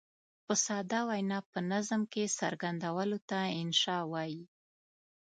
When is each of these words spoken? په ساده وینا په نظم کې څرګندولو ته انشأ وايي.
په 0.45 0.53
ساده 0.65 0.99
وینا 1.09 1.39
په 1.51 1.59
نظم 1.71 2.01
کې 2.13 2.33
څرګندولو 2.39 3.17
ته 3.29 3.39
انشأ 3.61 3.97
وايي. 4.11 4.43